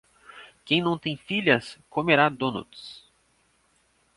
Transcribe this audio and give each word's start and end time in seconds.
Quem 0.65 0.81
não 0.81 0.97
tem 0.97 1.15
filhas 1.15 1.77
comerá 1.87 2.27
donuts. 2.27 3.03